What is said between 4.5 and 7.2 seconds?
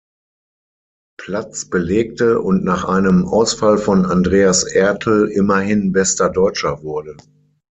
Ertl immerhin bester Deutscher wurde.